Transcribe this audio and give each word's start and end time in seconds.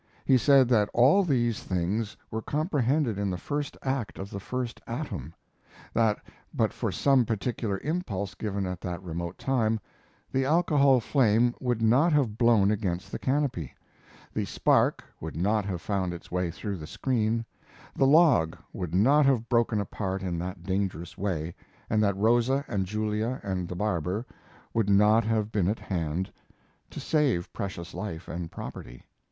He 0.25 0.35
said 0.35 0.67
that 0.69 0.89
all 0.95 1.21
these 1.23 1.61
things 1.61 2.17
were 2.31 2.41
comprehended 2.41 3.19
in 3.19 3.29
the 3.29 3.37
first 3.37 3.77
act 3.83 4.17
of 4.17 4.31
the 4.31 4.39
first 4.39 4.81
atom; 4.87 5.35
that, 5.93 6.17
but 6.51 6.73
for 6.73 6.91
some 6.91 7.23
particular 7.23 7.77
impulse 7.83 8.33
given 8.33 8.65
in 8.65 8.75
that 8.81 9.03
remote 9.03 9.37
time, 9.37 9.79
the 10.31 10.43
alcohol 10.43 11.01
flame 11.01 11.53
would 11.59 11.83
not 11.83 12.13
have 12.13 12.35
blown 12.35 12.71
against 12.71 13.11
the 13.11 13.19
canopy, 13.19 13.75
the 14.33 14.43
spark 14.43 15.03
would 15.19 15.35
not 15.35 15.65
have 15.65 15.81
found 15.81 16.15
its 16.15 16.31
way 16.31 16.49
through 16.49 16.77
the 16.77 16.87
screen, 16.87 17.45
the 17.95 18.07
log 18.07 18.57
would 18.73 18.95
not 18.95 19.27
have 19.27 19.49
broken 19.49 19.79
apart 19.79 20.23
in 20.23 20.39
that 20.39 20.63
dangerous 20.63 21.15
way, 21.15 21.53
and 21.91 22.01
that 22.01 22.17
Rosa 22.17 22.65
and 22.67 22.87
Julia 22.87 23.39
and 23.43 23.67
the 23.67 23.75
barber 23.75 24.25
would 24.73 24.89
not 24.89 25.23
have 25.25 25.51
been 25.51 25.67
at 25.67 25.77
hand 25.77 26.31
to 26.89 26.99
save 26.99 27.53
precious 27.53 27.93
life 27.93 28.27
and 28.27 28.49
property. 28.51 29.03